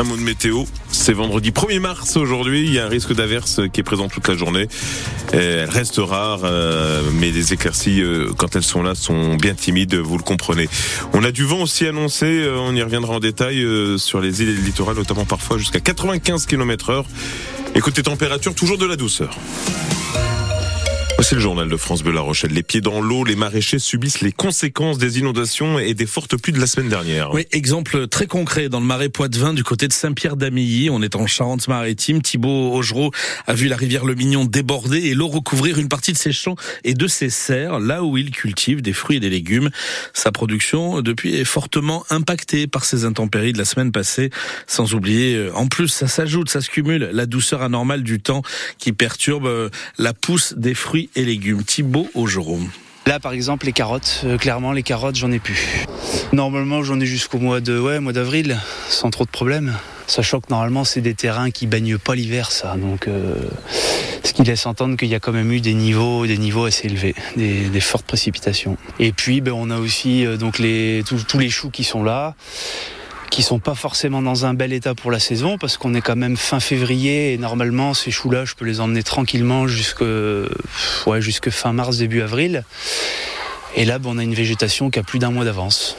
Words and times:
Un 0.00 0.04
mot 0.04 0.16
de 0.16 0.22
météo, 0.22 0.64
c'est 0.90 1.12
vendredi 1.12 1.50
1er 1.50 1.78
mars 1.78 2.16
aujourd'hui, 2.16 2.64
il 2.64 2.72
y 2.72 2.78
a 2.78 2.86
un 2.86 2.88
risque 2.88 3.14
d'averse 3.14 3.60
qui 3.70 3.80
est 3.80 3.82
présent 3.82 4.08
toute 4.08 4.26
la 4.28 4.34
journée. 4.34 4.66
Elle 5.34 5.68
reste 5.68 5.98
rare, 5.98 6.40
euh, 6.44 7.02
mais 7.16 7.30
les 7.30 7.52
éclaircies, 7.52 8.00
euh, 8.00 8.30
quand 8.34 8.56
elles 8.56 8.62
sont 8.62 8.82
là, 8.82 8.94
sont 8.94 9.36
bien 9.36 9.52
timides, 9.52 9.94
vous 9.94 10.16
le 10.16 10.22
comprenez. 10.22 10.70
On 11.12 11.22
a 11.22 11.30
du 11.32 11.44
vent 11.44 11.60
aussi 11.60 11.86
annoncé, 11.86 12.24
euh, 12.24 12.56
on 12.60 12.74
y 12.74 12.82
reviendra 12.82 13.12
en 13.12 13.20
détail 13.20 13.62
sur 13.98 14.22
les 14.22 14.40
îles 14.40 14.48
et 14.48 14.54
les 14.54 14.62
littorales, 14.62 14.96
notamment 14.96 15.26
parfois 15.26 15.58
jusqu'à 15.58 15.80
95 15.80 16.46
km 16.46 16.88
heure. 16.88 17.04
Écoutez, 17.74 18.02
température, 18.02 18.54
toujours 18.54 18.78
de 18.78 18.86
la 18.86 18.96
douceur. 18.96 19.36
C'est 21.22 21.34
le 21.34 21.42
journal 21.42 21.68
de 21.68 21.76
France 21.76 22.02
Bleu 22.02 22.12
La 22.12 22.22
Rochelle. 22.22 22.52
Les 22.52 22.62
pieds 22.62 22.80
dans 22.80 23.00
l'eau, 23.00 23.24
les 23.24 23.36
maraîchers 23.36 23.78
subissent 23.78 24.22
les 24.22 24.32
conséquences 24.32 24.96
des 24.96 25.18
inondations 25.18 25.78
et 25.78 25.92
des 25.92 26.06
fortes 26.06 26.36
pluies 26.36 26.52
de 26.52 26.58
la 26.58 26.66
semaine 26.66 26.88
dernière. 26.88 27.32
Oui, 27.32 27.46
exemple 27.52 28.08
très 28.08 28.26
concret 28.26 28.68
dans 28.68 28.80
le 28.80 28.86
marais 28.86 29.10
Poitevin 29.10 29.52
du 29.52 29.62
côté 29.62 29.86
de 29.86 29.92
Saint-Pierre-d'Amilly. 29.92 30.88
On 30.90 31.02
est 31.02 31.14
en 31.16 31.26
Charente-Maritime. 31.26 32.22
Thibaut 32.22 32.72
Augereau 32.72 33.12
a 33.46 33.54
vu 33.54 33.68
la 33.68 33.76
rivière 33.76 34.06
Le 34.06 34.14
Mignon 34.14 34.44
déborder 34.44 34.98
et 35.08 35.14
l'eau 35.14 35.28
recouvrir 35.28 35.78
une 35.78 35.88
partie 35.88 36.12
de 36.12 36.16
ses 36.16 36.32
champs 36.32 36.56
et 36.84 36.94
de 36.94 37.06
ses 37.06 37.30
serres, 37.30 37.78
là 37.78 38.02
où 38.02 38.16
il 38.16 38.30
cultive 38.30 38.80
des 38.80 38.94
fruits 38.94 39.18
et 39.18 39.20
des 39.20 39.30
légumes. 39.30 39.70
Sa 40.14 40.32
production, 40.32 41.02
depuis, 41.02 41.36
est 41.36 41.44
fortement 41.44 42.04
impactée 42.10 42.66
par 42.66 42.84
ces 42.84 43.04
intempéries 43.04 43.52
de 43.52 43.58
la 43.58 43.66
semaine 43.66 43.92
passée. 43.92 44.30
Sans 44.66 44.94
oublier, 44.94 45.36
euh, 45.36 45.52
en 45.54 45.68
plus, 45.68 45.88
ça 45.88 46.08
s'ajoute, 46.08 46.48
ça 46.48 46.62
se 46.62 46.70
cumule, 46.70 47.10
la 47.12 47.26
douceur 47.26 47.62
anormale 47.62 48.02
du 48.02 48.20
temps 48.20 48.42
qui 48.78 48.92
perturbe 48.92 49.46
euh, 49.46 49.68
la 49.98 50.14
pousse 50.14 50.54
des 50.56 50.74
fruits 50.74 51.09
et 51.16 51.24
légumes. 51.24 51.62
Thibaut 51.64 52.08
Augereau. 52.14 52.58
Là, 53.06 53.18
par 53.18 53.32
exemple, 53.32 53.66
les 53.66 53.72
carottes, 53.72 54.20
euh, 54.24 54.38
clairement, 54.38 54.72
les 54.72 54.82
carottes, 54.82 55.16
j'en 55.16 55.32
ai 55.32 55.38
plus. 55.38 55.84
Normalement, 56.32 56.82
j'en 56.82 57.00
ai 57.00 57.06
jusqu'au 57.06 57.38
mois 57.38 57.60
de, 57.60 57.78
ouais, 57.78 57.98
mois 57.98 58.12
d'avril, 58.12 58.58
sans 58.88 59.10
trop 59.10 59.24
de 59.24 59.30
problèmes. 59.30 59.74
Sachant 60.06 60.40
que 60.40 60.46
normalement, 60.50 60.84
c'est 60.84 61.00
des 61.00 61.14
terrains 61.14 61.50
qui 61.50 61.66
baignent 61.66 61.98
pas 61.98 62.14
l'hiver, 62.14 62.52
ça. 62.52 62.76
Donc, 62.76 63.08
euh, 63.08 63.34
ce 64.22 64.32
qui 64.32 64.42
laisse 64.42 64.66
entendre 64.66 64.96
qu'il 64.96 65.08
y 65.08 65.14
a 65.14 65.20
quand 65.20 65.32
même 65.32 65.50
eu 65.50 65.60
des 65.60 65.74
niveaux, 65.74 66.26
des 66.26 66.38
niveaux 66.38 66.66
assez 66.66 66.86
élevés, 66.88 67.14
des, 67.36 67.80
fortes 67.80 68.06
précipitations. 68.06 68.76
Et 68.98 69.12
puis, 69.12 69.40
ben, 69.40 69.52
on 69.52 69.70
a 69.70 69.78
aussi 69.78 70.26
euh, 70.26 70.36
tous 70.36 71.38
les 71.38 71.50
choux 71.50 71.70
qui 71.70 71.84
sont 71.84 72.04
là 72.04 72.34
qui 73.30 73.42
sont 73.42 73.58
pas 73.60 73.74
forcément 73.74 74.22
dans 74.22 74.44
un 74.44 74.54
bel 74.54 74.72
état 74.72 74.94
pour 74.94 75.10
la 75.10 75.20
saison 75.20 75.56
parce 75.56 75.76
qu'on 75.76 75.94
est 75.94 76.00
quand 76.00 76.16
même 76.16 76.36
fin 76.36 76.60
février 76.60 77.32
et 77.32 77.38
normalement 77.38 77.94
ces 77.94 78.10
choux-là, 78.10 78.44
je 78.44 78.54
peux 78.54 78.64
les 78.64 78.80
emmener 78.80 79.02
tranquillement 79.02 79.66
jusque, 79.66 80.02
ouais, 81.06 81.20
jusque 81.20 81.50
fin 81.50 81.72
mars, 81.72 81.98
début 81.98 82.22
avril. 82.22 82.64
Et 83.76 83.84
là, 83.84 83.98
on 84.04 84.18
a 84.18 84.22
une 84.22 84.34
végétation 84.34 84.90
qui 84.90 84.98
a 84.98 85.02
plus 85.02 85.20
d'un 85.20 85.30
mois 85.30 85.44
d'avance. 85.44 85.96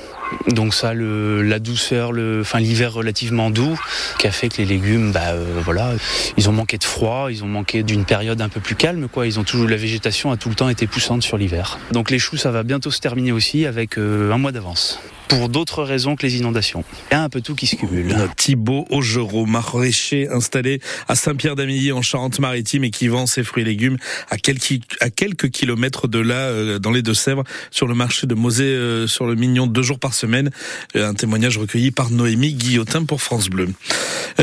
Donc 0.48 0.74
ça, 0.74 0.94
la 0.94 1.60
douceur, 1.60 2.12
le, 2.12 2.42
enfin 2.42 2.60
l'hiver 2.60 2.94
relativement 2.94 3.50
doux, 3.50 3.80
qui 4.20 4.28
a 4.28 4.32
fait 4.32 4.50
que 4.50 4.58
les 4.58 4.66
légumes, 4.66 5.12
bah 5.12 5.30
euh, 5.30 5.62
voilà, 5.64 5.94
ils 6.38 6.50
ont 6.50 6.54
manqué 6.54 6.78
de 6.78 6.84
froid, 6.84 7.28
ils 7.30 7.44
ont 7.44 7.48
manqué 7.48 7.84
d'une 7.84 8.06
période 8.06 8.42
un 8.42 8.50
peu 8.50 8.60
plus 8.60 8.76
calme, 8.76 9.08
quoi. 9.08 9.28
Ils 9.28 9.40
ont 9.40 9.44
toujours 9.44 9.68
la 9.68 9.78
végétation 9.78 10.32
a 10.32 10.38
tout 10.38 10.50
le 10.50 10.56
temps 10.56 10.70
été 10.70 10.88
poussante 10.88 11.24
sur 11.24 11.38
l'hiver. 11.38 11.80
Donc 11.92 12.12
les 12.12 12.20
choux, 12.20 12.38
ça 12.38 12.52
va 12.52 12.64
bientôt 12.64 12.92
se 12.92 13.00
terminer 13.00 13.32
aussi 13.32 13.66
avec 13.66 13.98
euh, 13.98 14.32
un 14.32 14.38
mois 14.38 14.52
d'avance 14.52 15.00
pour 15.28 15.48
d'autres 15.48 15.84
raisons 15.84 16.18
que 16.18 16.24
les 16.24 16.36
inondations. 16.36 16.84
Il 17.10 17.14
y 17.14 17.18
a 17.18 17.24
un 17.24 17.30
peu 17.30 17.40
tout 17.40 17.56
qui 17.56 17.66
se 17.66 17.78
cumule. 17.78 18.14
Thibaut 18.36 18.86
Augereau, 18.90 19.46
maraîcher 19.46 20.28
installé 20.28 20.82
à 21.08 21.16
Saint-Pierre-d'Amilly 21.16 21.94
en 21.94 22.02
Charente-Maritime 22.02 22.84
et 22.84 22.92
qui 22.92 23.08
vend 23.08 23.26
ses 23.28 23.46
fruits 23.46 23.64
et 23.64 23.66
légumes 23.66 23.96
à 24.30 24.38
quelques, 24.38 24.82
à 25.00 25.10
quelques 25.10 25.50
kilomètres 25.50 26.10
de 26.10 26.20
là, 26.20 26.50
euh, 26.50 26.80
dans 26.80 26.92
les 26.92 27.02
Deux-Sèvres, 27.02 27.46
sur 27.70 27.88
le 27.88 27.96
marché 27.96 28.28
de 28.28 28.36
Mosée, 28.36 29.08
sur 29.08 29.26
le 29.26 29.36
Mignon, 29.36 29.68
deux 29.68 29.84
jours 29.84 30.00
par 30.00 30.14
semaine. 30.14 30.21
Euh, 30.24 30.50
un 30.96 31.14
témoignage 31.14 31.58
recueilli 31.58 31.92
par 31.92 32.12
Noémie 32.12 32.54
Guillotin 32.54 33.06
pour 33.06 33.22
France 33.22 33.50
Bleu. 33.50 33.70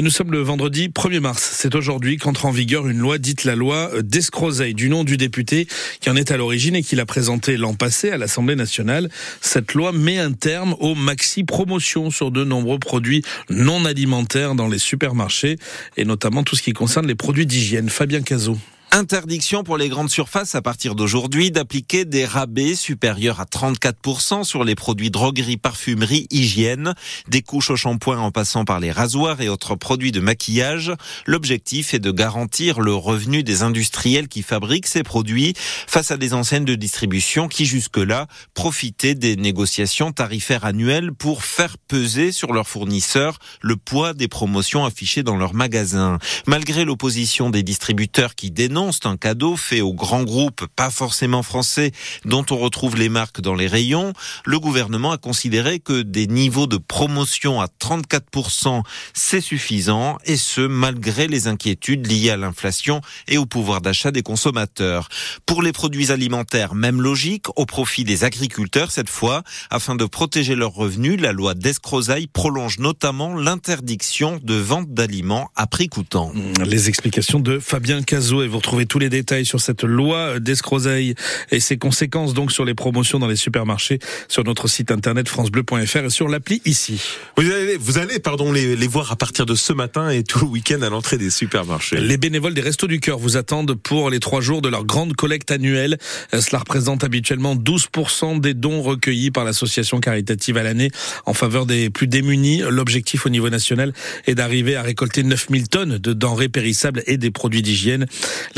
Nous 0.01 0.11
sommes 0.11 0.33
le 0.33 0.41
vendredi 0.41 0.89
1er 0.89 1.21
mars. 1.21 1.51
C'est 1.55 1.75
aujourd'hui 1.75 2.17
qu'entre 2.17 2.47
en 2.47 2.51
vigueur 2.51 2.89
une 2.89 2.98
loi 2.98 3.19
dite 3.19 3.45
la 3.45 3.57
loi 3.57 3.91
d'Escrozeille, 4.03 4.75
du 4.75 4.89
nom 4.89 5.05
du 5.05 5.17
député 5.17 5.67
qui 6.01 6.11
en 6.11 6.17
est 6.17 6.31
à 6.31 6.37
l'origine 6.37 6.77
et 6.77 6.83
qui 6.83 6.97
l'a 6.97 7.06
présenté 7.06 7.56
l'an 7.56 7.75
passé 7.75 8.11
à 8.11 8.19
l'Assemblée 8.19 8.56
nationale. 8.56 9.09
Cette 9.41 9.75
loi 9.75 9.93
met 9.93 10.19
un 10.19 10.33
terme 10.33 10.75
au 10.81 10.94
maxi 10.94 11.44
promotion 11.44 12.11
sur 12.11 12.31
de 12.31 12.44
nombreux 12.44 12.78
produits 12.78 13.22
non 13.50 13.84
alimentaires 13.84 14.55
dans 14.55 14.69
les 14.69 14.78
supermarchés 14.78 15.56
et 15.97 16.05
notamment 16.05 16.44
tout 16.44 16.56
ce 16.56 16.62
qui 16.62 16.72
concerne 16.72 17.06
les 17.06 17.15
produits 17.15 17.47
d'hygiène. 17.47 17.88
Fabien 17.88 18.22
Cazot. 18.22 18.59
Interdiction 18.91 19.65
pour 19.65 19.76
les 19.76 19.91
grandes 19.91 20.09
surfaces 20.09 20.54
à 20.54 20.62
partir 20.62 20.94
d'aujourd'hui 20.94 21.50
d'appliquer 21.50 22.06
des 22.06 22.25
rabais 22.25 22.75
supérieurs 22.75 23.38
à 23.38 23.44
34% 23.44 24.44
sur 24.44 24.65
les 24.65 24.75
produits 24.75 25.10
droguerie, 25.10 25.59
parfumerie, 25.59 26.26
hygiène, 26.31 26.94
des 27.28 27.43
couches 27.43 27.69
au 27.69 27.76
shampoing 27.76 28.19
en 28.19 28.31
passant 28.31 28.65
par 28.65 28.81
les 28.81 28.91
rasoirs 28.91 29.43
et 29.43 29.50
autres 29.50 29.75
produits 29.75 30.10
de 30.10 30.21
maquillage. 30.21 30.91
L'objectif 31.26 31.93
est 31.93 31.99
de 31.99 32.10
garantir 32.10 32.81
le 32.81 32.94
revenu 32.94 33.43
des 33.43 33.62
industriels 33.62 34.26
qui 34.26 34.43
fabriquent 34.43 34.87
ces 34.87 35.03
produits 35.03 35.53
face 35.59 36.10
à 36.10 36.16
des 36.16 36.32
enseignes 36.32 36.65
de 36.65 36.75
distribution 36.75 37.47
qui 37.47 37.66
jusque-là 37.66 38.26
profitaient 38.55 39.15
des 39.15 39.37
négociations 39.37 40.12
tarifaires 40.12 40.65
annuelles 40.65 41.12
pour 41.12 41.44
faire 41.44 41.76
peser 41.76 42.32
sur 42.32 42.55
leurs 42.55 42.69
fournisseurs 42.69 43.38
le 43.60 43.76
poids 43.76 44.15
des 44.15 44.28
promotions 44.28 44.87
affichées 44.87 45.22
dans 45.22 45.37
leurs 45.37 45.55
magasins. 45.55 46.19
Malgré 46.47 46.87
l'opposition 46.87 47.50
des 47.50 47.62
distributeurs 47.62 48.34
qui 48.34 48.50
dénoncent 48.50 48.78
c'est 48.93 49.06
un 49.06 49.16
cadeau 49.16 49.56
fait 49.56 49.81
aux 49.81 49.93
grands 49.93 50.22
groupes, 50.22 50.66
pas 50.77 50.91
forcément 50.91 51.43
français, 51.43 51.93
dont 52.25 52.44
on 52.50 52.56
retrouve 52.56 52.97
les 52.97 53.09
marques 53.09 53.41
dans 53.41 53.55
les 53.55 53.66
rayons. 53.66 54.12
Le 54.44 54.61
gouvernement 54.61 55.11
a 55.12 55.19
considéré 55.19 55.81
que 55.81 56.03
des 56.03 56.27
niveaux 56.27 56.66
de 56.66 56.77
promotion 56.77 57.61
à 57.61 57.67
34%, 57.67 58.83
c'est 59.15 59.41
suffisant, 59.41 60.19
et 60.25 60.37
ce, 60.37 60.61
malgré 60.61 61.27
les 61.27 61.47
inquiétudes 61.49 62.06
liées 62.06 62.31
à 62.31 62.37
l'inflation 62.37 63.00
et 63.27 63.38
au 63.38 63.47
pouvoir 63.47 63.81
d'achat 63.81 64.11
des 64.11 64.22
consommateurs. 64.22 65.09
Pour 65.47 65.62
les 65.62 65.72
produits 65.72 66.12
alimentaires, 66.12 66.75
même 66.75 67.00
logique, 67.03 67.47
au 67.56 67.67
profit 67.67 68.05
des 68.05 68.25
agriculteurs 68.25 68.91
cette 68.91 69.11
fois, 69.11 69.43
afin 69.71 69.94
de 69.94 70.05
protéger 70.05 70.55
leurs 70.55 70.75
revenus, 70.75 71.21
la 71.21 71.33
loi 71.33 71.55
d'Escrozaille 71.55 72.27
prolonge 72.27 72.78
notamment 72.78 73.34
l'interdiction 73.34 74.38
de 74.43 74.55
vente 74.55 74.93
d'aliments 74.93 75.50
à 75.56 75.67
prix 75.67 75.88
coûtant. 75.88 76.33
Les 76.65 76.88
explications 76.88 77.41
de 77.41 77.59
Fabien 77.59 78.03
Cazot 78.03 78.43
et 78.43 78.49
votre 78.49 78.68
Trouvez 78.69 78.84
tous 78.84 78.99
les 78.99 79.09
détails 79.09 79.47
sur 79.47 79.62
cette 79.62 79.83
loi 79.83 80.41
d'escroseille 80.41 81.15
et 81.51 81.59
ses 81.59 81.79
conséquences 81.79 82.34
donc 82.34 82.53
sur 82.53 82.67
les 82.67 82.75
promotions 82.75 83.19
dans 83.19 83.27
les 83.27 83.34
supermarchés 83.34 83.99
sur 84.29 84.45
notre 84.45 84.69
site 84.69 84.91
internet 84.91 85.27
francebleu.fr 85.27 85.97
et 85.97 86.11
sur 86.11 86.29
l'appli 86.29 86.61
ici. 86.67 87.01
Vous 87.39 87.51
allez, 87.51 87.79
vous 87.79 87.97
allez 87.97 88.19
pardon, 88.19 88.53
les, 88.53 88.77
les 88.77 88.87
voir 88.87 89.11
à 89.11 89.17
partir 89.17 89.47
de 89.47 89.55
ce 89.55 89.73
matin 89.73 90.11
et 90.11 90.23
tout 90.23 90.41
le 90.41 90.45
week-end 90.49 90.83
à 90.83 90.91
l'entrée 90.91 91.17
des 91.17 91.31
supermarchés. 91.31 91.99
Les 91.99 92.19
bénévoles 92.19 92.53
des 92.53 92.61
Restos 92.61 92.89
du 92.89 93.01
Cœur 93.01 93.17
vous 93.17 93.39
attendent 93.39 93.75
pour 93.75 94.11
les 94.11 94.21
trois 94.21 94.43
jours 94.43 94.61
de 94.61 94.69
leur 94.69 94.85
grande 94.85 95.17
collecte 95.17 95.50
annuelle. 95.50 95.97
Euh, 96.35 96.43
cela 96.43 96.59
représente 96.59 97.05
habituellement 97.05 97.56
12% 97.56 98.39
des 98.39 98.53
dons 98.53 98.83
recueillis 98.83 99.31
par 99.31 99.47
l'association 99.47 99.99
caritative 99.99 100.59
à 100.59 100.62
l'année 100.62 100.91
en 101.25 101.33
faveur 101.33 101.65
des 101.65 101.89
plus 101.89 102.06
démunis. 102.06 102.61
L'objectif 102.69 103.25
au 103.25 103.31
niveau 103.31 103.49
national 103.49 103.95
est 104.27 104.35
d'arriver 104.35 104.77
à 104.77 104.83
récolter 104.83 105.23
9000 105.23 105.69
tonnes 105.71 105.97
de 105.97 106.12
denrées 106.12 106.50
périssables 106.50 107.03
et 107.06 107.17
des 107.17 107.31
produits 107.31 107.62
d'hygiène. 107.62 108.05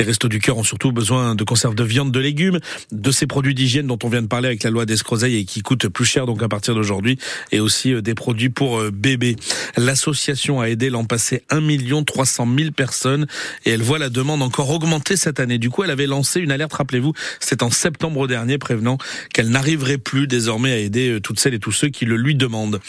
Les 0.00 0.06
restos 0.06 0.28
du 0.28 0.38
cœur 0.38 0.56
ont 0.56 0.64
surtout 0.64 0.92
besoin 0.92 1.34
de 1.34 1.44
conserves 1.44 1.74
de 1.74 1.84
viande, 1.84 2.10
de 2.10 2.20
légumes, 2.20 2.58
de 2.90 3.10
ces 3.10 3.26
produits 3.26 3.54
d'hygiène 3.54 3.86
dont 3.86 3.98
on 4.02 4.08
vient 4.08 4.22
de 4.22 4.28
parler 4.28 4.46
avec 4.46 4.62
la 4.62 4.70
loi 4.70 4.86
d'Escrozeille 4.86 5.36
et 5.36 5.44
qui 5.44 5.60
coûtent 5.60 5.88
plus 5.88 6.06
cher 6.06 6.24
donc 6.24 6.42
à 6.42 6.48
partir 6.48 6.74
d'aujourd'hui, 6.74 7.18
et 7.52 7.60
aussi 7.60 7.92
euh, 7.92 8.00
des 8.00 8.14
produits 8.14 8.48
pour 8.48 8.80
euh, 8.80 8.90
bébés. 8.90 9.36
L'association 9.76 10.62
a 10.62 10.70
aidé 10.70 10.88
l'an 10.88 11.04
passé 11.04 11.42
1 11.50 11.60
300 12.04 12.48
000 12.58 12.70
personnes 12.70 13.26
et 13.66 13.72
elle 13.72 13.82
voit 13.82 13.98
la 13.98 14.08
demande 14.08 14.40
encore 14.40 14.70
augmenter 14.70 15.18
cette 15.18 15.38
année. 15.38 15.58
Du 15.58 15.68
coup, 15.68 15.84
elle 15.84 15.90
avait 15.90 16.06
lancé 16.06 16.40
une 16.40 16.50
alerte, 16.50 16.72
rappelez-vous, 16.72 17.12
c'est 17.38 17.62
en 17.62 17.70
septembre 17.70 18.26
dernier, 18.26 18.56
prévenant 18.56 18.96
qu'elle 19.34 19.50
n'arriverait 19.50 19.98
plus 19.98 20.26
désormais 20.26 20.72
à 20.72 20.78
aider 20.78 21.10
euh, 21.10 21.20
toutes 21.20 21.38
celles 21.38 21.52
et 21.52 21.58
tous 21.58 21.72
ceux 21.72 21.88
qui 21.88 22.06
le 22.06 22.16
lui 22.16 22.34
demandent. 22.34 22.80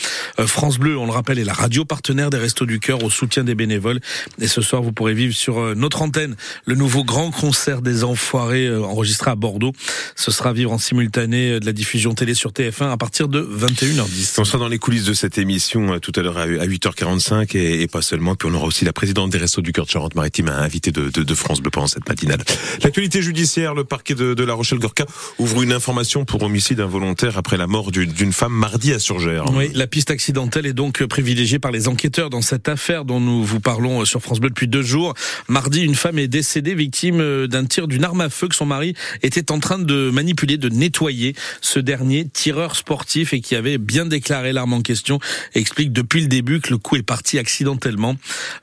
France 0.45 0.77
Bleu, 0.79 0.97
on 0.97 1.07
le 1.07 1.11
rappelle, 1.11 1.39
est 1.39 1.43
la 1.43 1.51
radio 1.51 1.83
partenaire 1.83 2.29
des 2.29 2.37
Restos 2.37 2.65
du 2.65 2.79
Cœur 2.79 3.03
au 3.03 3.09
soutien 3.09 3.43
des 3.43 3.53
bénévoles. 3.53 3.99
Et 4.39 4.47
ce 4.47 4.61
soir, 4.61 4.81
vous 4.81 4.93
pourrez 4.93 5.13
vivre 5.13 5.35
sur 5.35 5.75
notre 5.75 6.03
antenne 6.03 6.37
le 6.65 6.75
nouveau 6.75 7.00
grand 7.03 7.31
concert 7.31 7.81
des 7.81 8.03
Enfoirés 8.03 8.67
euh, 8.67 8.83
enregistré 8.83 9.31
à 9.31 9.35
Bordeaux. 9.35 9.73
Ce 10.15 10.31
sera 10.31 10.53
vivre 10.53 10.71
en 10.71 10.77
simultané 10.77 11.51
euh, 11.51 11.59
de 11.59 11.65
la 11.65 11.73
diffusion 11.73 12.13
télé 12.13 12.33
sur 12.33 12.51
TF1 12.51 12.91
à 12.91 12.97
partir 12.97 13.27
de 13.27 13.41
21h10. 13.41 14.35
On 14.39 14.45
sera 14.45 14.57
dans 14.57 14.67
les 14.67 14.79
coulisses 14.79 15.05
de 15.05 15.13
cette 15.13 15.37
émission 15.37 15.93
euh, 15.93 15.99
tout 15.99 16.11
à 16.15 16.21
l'heure 16.21 16.37
à 16.37 16.47
8h45 16.47 17.57
et, 17.57 17.87
pas 17.87 18.01
seulement. 18.01 18.35
Puis 18.35 18.49
on 18.51 18.53
aura 18.53 18.67
aussi 18.67 18.85
la 18.85 18.93
présidente 18.93 19.31
des 19.31 19.37
Restos 19.37 19.61
du 19.61 19.71
Cœur 19.71 19.85
de 19.85 19.91
Charente-Maritime, 19.91 20.49
invité 20.49 20.91
de, 20.91 21.09
de, 21.09 21.23
de, 21.23 21.35
France 21.35 21.61
Bleu 21.61 21.71
pendant 21.71 21.87
cette 21.87 22.07
matinale. 22.07 22.39
L'actualité 22.83 23.21
judiciaire, 23.21 23.73
le 23.73 23.83
parquet 23.83 24.15
de, 24.15 24.33
de 24.33 24.43
La 24.43 24.53
Rochelle-Gorka 24.53 25.05
ouvre 25.39 25.63
une 25.63 25.73
information 25.73 26.25
pour 26.25 26.43
homicide 26.43 26.79
involontaire 26.79 27.37
après 27.37 27.57
la 27.57 27.67
mort 27.67 27.91
d'une 27.91 28.33
femme 28.33 28.53
mardi 28.53 28.93
à 28.93 28.99
Surgère. 28.99 29.45
Oui, 29.53 29.71
la 29.73 29.87
piste 29.87 30.11
accidentelle 30.11 30.65
est 30.65 30.73
donc 30.73 31.03
privilégiée 31.05 31.59
par 31.59 31.71
les 31.71 31.87
enquêteurs 31.87 32.29
dans 32.29 32.41
cette 32.41 32.69
affaire 32.69 33.05
dont 33.05 33.19
nous 33.19 33.43
vous 33.43 33.59
parlons 33.59 34.05
sur 34.05 34.21
France 34.21 34.39
Bleu 34.39 34.49
depuis 34.49 34.67
deux 34.67 34.83
jours. 34.83 35.13
Mardi, 35.47 35.81
une 35.81 35.95
femme 35.95 36.19
est 36.19 36.27
décédée 36.27 36.75
victime 36.75 36.90
d'un 36.91 37.65
tir 37.65 37.87
d'une 37.87 38.03
arme 38.03 38.21
à 38.21 38.29
feu 38.29 38.47
que 38.47 38.55
son 38.55 38.65
mari 38.65 38.93
était 39.23 39.51
en 39.51 39.59
train 39.59 39.79
de 39.79 40.09
manipuler, 40.11 40.57
de 40.57 40.69
nettoyer. 40.69 41.35
Ce 41.61 41.79
dernier, 41.79 42.27
tireur 42.27 42.75
sportif 42.75 43.33
et 43.33 43.41
qui 43.41 43.55
avait 43.55 43.77
bien 43.77 44.05
déclaré 44.05 44.53
l'arme 44.53 44.73
en 44.73 44.81
question, 44.81 45.19
explique 45.55 45.91
depuis 45.91 46.21
le 46.21 46.27
début 46.27 46.59
que 46.59 46.69
le 46.69 46.77
coup 46.77 46.95
est 46.95 47.03
parti 47.03 47.39
accidentellement. 47.39 48.15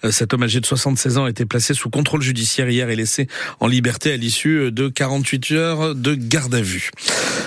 Euh, 0.05 0.11
cet 0.11 0.35
homme 0.35 0.43
âgé 0.43 0.61
de 0.61 0.67
76 0.67 1.19
ans 1.19 1.25
a 1.25 1.31
été 1.31 1.45
placé 1.45 1.75
sous 1.75 1.91
contrôle 1.91 2.23
judiciaire 2.23 2.69
hier 2.69 2.91
et 2.91 2.97
laissé 2.97 3.29
en 3.61 3.67
liberté 3.67 4.13
à 4.13 4.17
l'issue 4.17 4.71
de 4.71 4.89
48 4.89 5.51
heures 5.53 5.95
de 5.95 6.15
garde 6.15 6.55
à 6.55 6.61
vue. 6.61 6.91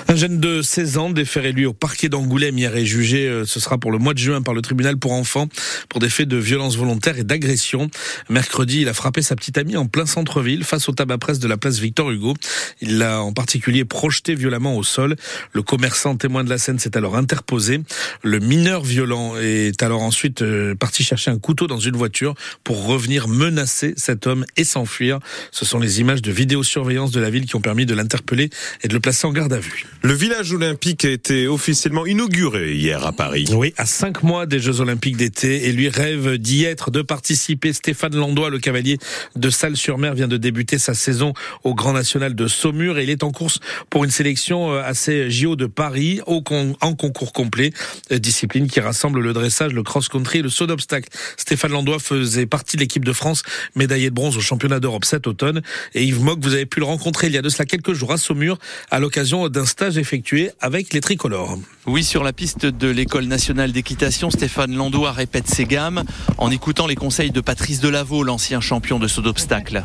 Un 0.07 0.15
jeune 0.15 0.39
de 0.39 0.61
16 0.61 0.97
ans 0.97 1.09
déféré 1.09 1.51
lui 1.51 1.65
au 1.65 1.73
parquet 1.73 2.09
d'Angoulême 2.09 2.57
hier 2.57 2.75
est 2.75 2.85
jugé, 2.85 3.27
euh, 3.27 3.45
ce 3.45 3.59
sera 3.59 3.77
pour 3.77 3.91
le 3.91 3.97
mois 3.97 4.13
de 4.13 4.19
juin 4.19 4.41
par 4.41 4.53
le 4.53 4.61
tribunal 4.61 4.97
pour 4.97 5.13
enfants 5.13 5.47
pour 5.89 5.99
des 5.99 6.09
faits 6.09 6.27
de 6.27 6.37
violence 6.37 6.75
volontaire 6.75 7.17
et 7.17 7.23
d'agression. 7.23 7.89
Mercredi, 8.29 8.81
il 8.81 8.89
a 8.89 8.93
frappé 8.93 9.21
sa 9.21 9.35
petite 9.35 9.57
amie 9.57 9.77
en 9.77 9.87
plein 9.87 10.05
centre-ville 10.05 10.63
face 10.71 10.87
au 10.87 10.93
tabac 10.93 11.17
presse 11.17 11.39
de 11.39 11.49
la 11.49 11.57
place 11.57 11.79
Victor 11.79 12.11
Hugo. 12.11 12.33
Il 12.79 12.97
l'a 12.97 13.21
en 13.21 13.33
particulier 13.33 13.83
projeté 13.83 14.35
violemment 14.35 14.77
au 14.77 14.83
sol. 14.83 15.17
Le 15.51 15.61
commerçant 15.61 16.15
témoin 16.15 16.45
de 16.45 16.49
la 16.49 16.57
scène 16.57 16.79
s'est 16.79 16.95
alors 16.95 17.17
interposé. 17.17 17.81
Le 18.23 18.39
mineur 18.39 18.81
violent 18.81 19.33
est 19.35 19.83
alors 19.83 20.01
ensuite 20.01 20.43
euh, 20.43 20.73
parti 20.73 21.03
chercher 21.03 21.29
un 21.29 21.39
couteau 21.39 21.67
dans 21.67 21.79
une 21.79 21.97
voiture 21.97 22.35
pour 22.63 22.85
revenir 22.85 23.27
menacer 23.27 23.93
cet 23.97 24.27
homme 24.27 24.45
et 24.55 24.63
s'enfuir. 24.63 25.19
Ce 25.51 25.65
sont 25.65 25.77
les 25.77 25.99
images 25.99 26.21
de 26.21 26.31
vidéosurveillance 26.31 27.11
de 27.11 27.19
la 27.19 27.29
ville 27.29 27.45
qui 27.45 27.57
ont 27.57 27.61
permis 27.61 27.85
de 27.85 27.93
l'interpeller 27.93 28.49
et 28.81 28.87
de 28.87 28.93
le 28.93 29.01
placer 29.01 29.27
en 29.27 29.33
garde 29.33 29.51
à 29.51 29.59
vue. 29.59 29.85
Le 30.03 30.13
village 30.13 30.53
olympique 30.53 31.03
a 31.03 31.09
été 31.09 31.49
officiellement 31.49 32.05
inauguré 32.05 32.75
hier 32.75 33.05
à 33.05 33.11
Paris. 33.11 33.45
Oui, 33.51 33.73
à 33.75 33.85
cinq 33.85 34.23
mois 34.23 34.45
des 34.45 34.59
Jeux 34.59 34.79
olympiques 34.79 35.17
d'été 35.17 35.67
et 35.67 35.73
lui 35.73 35.89
rêve 35.89 36.37
d'y 36.37 36.63
être, 36.63 36.91
de 36.91 37.01
participer. 37.01 37.73
Stéphane 37.73 38.15
Landois, 38.15 38.49
le 38.49 38.59
cavalier 38.59 38.99
de 39.35 39.49
Salles-sur-Mer, 39.49 40.13
vient 40.13 40.29
de 40.29 40.37
débuter 40.37 40.60
sa 40.77 40.93
saison 40.93 41.33
au 41.63 41.73
Grand 41.73 41.93
National 41.93 42.35
de 42.35 42.47
Saumur 42.47 42.97
et 42.97 43.03
il 43.03 43.09
est 43.09 43.23
en 43.23 43.31
course 43.31 43.59
pour 43.89 44.03
une 44.03 44.11
sélection 44.11 44.73
à 44.73 44.93
ces 44.93 45.29
JO 45.29 45.55
de 45.55 45.65
Paris 45.65 46.21
au 46.27 46.43
en 46.81 46.95
concours 46.95 47.33
complet, 47.33 47.71
euh, 48.11 48.19
discipline 48.19 48.67
qui 48.67 48.79
rassemble 48.79 49.19
le 49.19 49.33
dressage, 49.33 49.73
le 49.73 49.83
cross-country 49.83 50.39
et 50.39 50.41
le 50.41 50.49
saut 50.49 50.67
d'obstacle. 50.67 51.09
Stéphane 51.37 51.71
Landois 51.71 51.99
faisait 51.99 52.45
partie 52.45 52.77
de 52.77 52.81
l'équipe 52.81 53.05
de 53.05 53.13
France, 53.13 53.43
médaillé 53.75 54.09
de 54.09 54.15
bronze 54.15 54.37
au 54.37 54.41
championnat 54.41 54.79
d'Europe 54.79 55.05
cet 55.05 55.27
automne. 55.27 55.61
Et 55.93 56.03
Yves 56.03 56.23
Mock, 56.23 56.39
vous 56.41 56.53
avez 56.53 56.65
pu 56.65 56.79
le 56.79 56.85
rencontrer 56.85 57.27
il 57.27 57.33
y 57.33 57.37
a 57.37 57.41
de 57.41 57.49
cela 57.49 57.65
quelques 57.65 57.93
jours 57.93 58.11
à 58.11 58.17
Saumur, 58.17 58.57
à 58.89 58.99
l'occasion 58.99 59.49
d'un 59.49 59.65
stage 59.65 59.97
effectué 59.97 60.51
avec 60.59 60.93
les 60.93 61.01
tricolores. 61.01 61.57
Oui, 61.87 62.03
sur 62.03 62.23
la 62.23 62.33
piste 62.33 62.65
de 62.65 62.87
l'école 62.87 63.25
nationale 63.25 63.71
d'équitation, 63.71 64.29
Stéphane 64.29 64.75
Landois 64.75 65.11
répète 65.11 65.47
ses 65.47 65.65
gammes 65.65 66.03
en 66.37 66.51
écoutant 66.51 66.87
les 66.87 66.95
conseils 66.95 67.31
de 67.31 67.41
Patrice 67.41 67.79
Delaveau, 67.79 68.23
l'ancien 68.23 68.61
champion 68.61 68.99
de 68.99 69.07
saut 69.07 69.21
d'obstacle. 69.21 69.83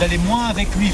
D'aller 0.00 0.18
moins 0.18 0.46
avec 0.46 0.74
lui 0.76 0.90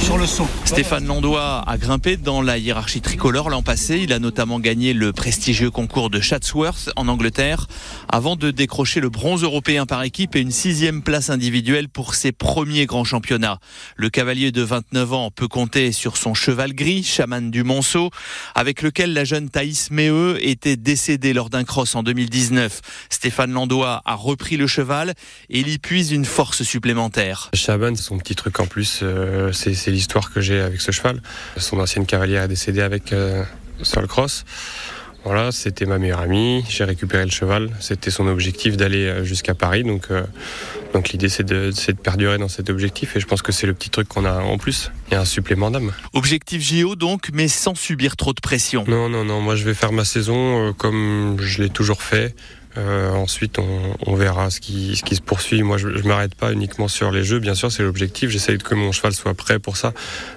sur 0.00 0.16
le 0.16 0.26
saut. 0.26 0.46
Stéphane 0.64 1.06
Landois 1.06 1.64
a 1.66 1.78
grimpé 1.78 2.16
dans 2.16 2.40
la 2.40 2.56
hiérarchie 2.56 3.00
tricolore 3.00 3.50
l'an 3.50 3.62
passé. 3.62 3.98
Il 3.98 4.12
a 4.12 4.18
notamment 4.18 4.60
gagné 4.60 4.92
le 4.92 5.12
prestigieux 5.12 5.70
concours 5.70 6.10
de 6.10 6.20
Chatsworth 6.20 6.90
en 6.96 7.08
Angleterre 7.08 7.66
avant 8.08 8.36
de 8.36 8.50
décrocher 8.50 9.00
le 9.00 9.08
bronze 9.08 9.42
européen 9.42 9.86
par 9.86 10.02
équipe 10.02 10.36
et 10.36 10.40
une 10.40 10.52
sixième 10.52 11.02
place 11.02 11.30
individuelle 11.30 11.88
pour 11.88 12.14
ses 12.14 12.32
premiers 12.32 12.86
grands 12.86 13.04
championnats. 13.04 13.58
Le 13.96 14.08
cavalier 14.08 14.52
de 14.52 14.62
29 14.62 15.12
ans 15.12 15.30
peut 15.30 15.48
compter 15.48 15.90
sur 15.90 16.16
son 16.16 16.34
cheval 16.34 16.74
gris, 16.74 17.02
chaman 17.02 17.50
du 17.50 17.64
Monceau, 17.64 18.10
avec 18.54 18.82
lequel 18.82 19.12
la 19.14 19.24
jeune 19.24 19.50
Thaïs 19.50 19.90
Méheux 19.90 20.38
était 20.46 20.76
décédée 20.76 21.32
lors 21.32 21.50
d'un 21.50 21.64
cross 21.64 21.94
en 21.94 22.02
2019. 22.02 22.80
Stéphane 23.08 23.52
Landois 23.52 24.02
a 24.04 24.14
repris 24.14 24.56
le 24.56 24.66
cheval 24.66 25.14
et 25.48 25.60
il 25.60 25.68
y 25.68 25.78
puise 25.78 26.12
une 26.12 26.24
force 26.24 26.62
supplémentaire. 26.62 27.39
Chaman, 27.54 27.96
c'est 27.96 28.02
son 28.02 28.18
petit 28.18 28.34
truc 28.34 28.60
en 28.60 28.66
plus, 28.66 29.00
euh, 29.02 29.52
c'est 29.52 29.90
l'histoire 29.90 30.32
que 30.32 30.40
j'ai 30.40 30.60
avec 30.60 30.80
ce 30.80 30.92
cheval. 30.92 31.20
Son 31.56 31.78
ancienne 31.80 32.06
cavalière 32.06 32.44
est 32.44 32.48
décédée 32.48 32.82
avec 32.82 33.12
euh, 33.12 33.44
sur 33.82 34.00
le 34.00 34.06
cross. 34.06 34.44
Voilà, 35.24 35.52
c'était 35.52 35.84
ma 35.84 35.98
meilleure 35.98 36.20
amie. 36.20 36.64
J'ai 36.68 36.84
récupéré 36.84 37.24
le 37.24 37.30
cheval. 37.30 37.70
C'était 37.78 38.10
son 38.10 38.26
objectif 38.26 38.76
d'aller 38.78 39.04
euh, 39.04 39.24
jusqu'à 39.24 39.54
Paris. 39.54 39.84
Donc, 39.84 40.06
euh, 40.10 40.22
donc 40.94 41.10
l'idée, 41.10 41.28
c'est 41.28 41.44
de, 41.44 41.70
de, 41.70 41.92
perdurer 41.92 42.38
dans 42.38 42.48
cet 42.48 42.70
objectif. 42.70 43.16
Et 43.16 43.20
je 43.20 43.26
pense 43.26 43.42
que 43.42 43.52
c'est 43.52 43.66
le 43.66 43.74
petit 43.74 43.90
truc 43.90 44.08
qu'on 44.08 44.24
a 44.24 44.40
en 44.40 44.56
plus. 44.56 44.90
Il 45.08 45.14
y 45.14 45.16
a 45.16 45.20
un 45.20 45.26
supplément 45.26 45.70
d'âme. 45.70 45.92
Objectif 46.14 46.62
JO 46.62 46.96
donc, 46.96 47.28
mais 47.34 47.48
sans 47.48 47.74
subir 47.74 48.16
trop 48.16 48.32
de 48.32 48.40
pression. 48.40 48.84
Non, 48.88 49.10
non, 49.10 49.24
non. 49.24 49.42
Moi, 49.42 49.56
je 49.56 49.64
vais 49.64 49.74
faire 49.74 49.92
ma 49.92 50.06
saison 50.06 50.68
euh, 50.68 50.72
comme 50.72 51.36
je 51.38 51.62
l'ai 51.62 51.70
toujours 51.70 52.02
fait. 52.02 52.34
Euh, 52.76 53.10
ensuite, 53.12 53.58
on, 53.58 53.96
on, 54.06 54.14
verra 54.14 54.50
ce 54.50 54.60
qui, 54.60 54.94
ce 54.96 55.02
qui 55.02 55.16
se 55.16 55.20
poursuit. 55.20 55.62
Moi, 55.62 55.76
je 55.76 55.88
ne 55.88 56.02
m'arrête 56.02 56.34
pas 56.34 56.52
uniquement 56.52 56.86
sur 56.86 57.10
les 57.10 57.24
jeux. 57.24 57.40
Bien 57.40 57.54
sûr, 57.54 57.72
c'est 57.72 57.82
l'objectif. 57.82 58.30
J'essaye 58.30 58.58
que 58.58 58.74
mon 58.74 58.92
cheval 58.92 59.12
soit 59.12 59.34
prêt 59.34 59.58
pour 59.58 59.76
ça, 59.76 59.92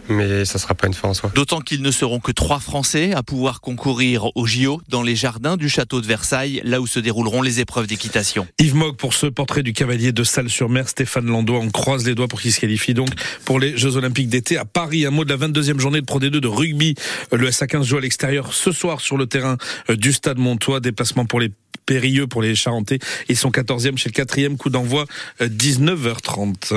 mais 0.09 0.43
ça 0.45 0.57
ne 0.57 0.61
sera 0.61 0.73
pas 0.73 0.87
une 0.87 0.95
fin 0.95 1.09
en 1.09 1.13
soi. 1.13 1.31
D'autant 1.35 1.61
qu'ils 1.61 1.81
ne 1.81 1.91
seront 1.91 2.19
que 2.19 2.31
trois 2.31 2.59
Français 2.59 3.13
à 3.13 3.21
pouvoir 3.21 3.61
concourir 3.61 4.35
au 4.35 4.47
JO 4.47 4.81
dans 4.89 5.03
les 5.03 5.15
jardins 5.15 5.57
du 5.57 5.69
château 5.69 6.01
de 6.01 6.07
Versailles, 6.07 6.61
là 6.63 6.81
où 6.81 6.87
se 6.87 6.99
dérouleront 6.99 7.41
les 7.43 7.59
épreuves 7.59 7.85
d'équitation. 7.85 8.47
Yves 8.57 8.75
Mogg 8.75 8.97
pour 8.97 9.13
ce 9.13 9.27
portrait 9.27 9.61
du 9.61 9.73
cavalier 9.73 10.11
de 10.11 10.23
Salle-sur-Mer, 10.23 10.89
Stéphane 10.89 11.27
Landois. 11.27 11.59
On 11.59 11.69
croise 11.69 12.05
les 12.05 12.15
doigts 12.15 12.27
pour 12.27 12.41
qu'il 12.41 12.51
se 12.51 12.59
qualifie 12.59 12.93
donc 12.95 13.09
pour 13.45 13.59
les 13.59 13.77
Jeux 13.77 13.95
Olympiques 13.95 14.29
d'été 14.29 14.57
à 14.57 14.65
Paris. 14.65 15.05
Un 15.05 15.11
mot 15.11 15.23
de 15.23 15.29
la 15.29 15.47
22e 15.47 15.79
journée 15.79 16.01
de 16.01 16.05
Pro 16.05 16.19
D2 16.19 16.39
de 16.39 16.47
rugby. 16.47 16.95
Le 17.31 17.49
SA15 17.49 17.83
joue 17.83 17.97
à 17.97 18.01
l'extérieur 18.01 18.53
ce 18.53 18.71
soir 18.71 19.01
sur 19.01 19.17
le 19.17 19.27
terrain 19.27 19.57
du 19.89 20.13
Stade 20.13 20.39
Montois. 20.39 20.79
Déplacement 20.79 21.25
pour 21.25 21.39
les 21.39 21.51
périlleux 21.85 22.22
pour 22.27 22.41
les 22.41 22.55
Charentais. 22.55 22.99
Ils 23.29 23.37
sont 23.37 23.49
14e 23.49 23.97
chez 23.97 24.09
le 24.09 24.13
quatrième 24.13 24.57
coup 24.57 24.69
d'envoi 24.69 25.05
19h30. 25.41 26.73